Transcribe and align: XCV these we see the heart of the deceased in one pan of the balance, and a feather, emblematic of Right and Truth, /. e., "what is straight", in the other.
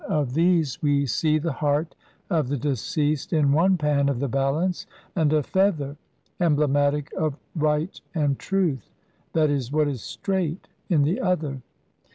XCV 0.09 0.33
these 0.33 0.81
we 0.81 1.05
see 1.05 1.37
the 1.37 1.51
heart 1.53 1.93
of 2.27 2.47
the 2.47 2.57
deceased 2.57 3.31
in 3.33 3.51
one 3.51 3.77
pan 3.77 4.09
of 4.09 4.19
the 4.19 4.27
balance, 4.27 4.87
and 5.15 5.31
a 5.31 5.43
feather, 5.43 5.95
emblematic 6.39 7.13
of 7.15 7.37
Right 7.55 8.01
and 8.15 8.39
Truth, 8.39 8.89
/. 9.13 9.37
e., 9.37 9.61
"what 9.69 9.87
is 9.87 10.01
straight", 10.01 10.69
in 10.89 11.03
the 11.03 11.19
other. 11.21 11.61